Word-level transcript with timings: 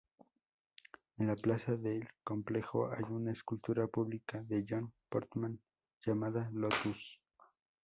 En 1.19 1.27
la 1.27 1.35
plaza 1.35 1.77
del 1.77 2.07
complejo 2.23 2.89
hay 2.91 3.03
una 3.07 3.31
escultura 3.33 3.85
pública 3.85 4.41
de 4.41 4.65
John 4.67 4.91
Portman 5.09 5.59
llamada 6.03 6.49
""Lotus"". 6.53 7.21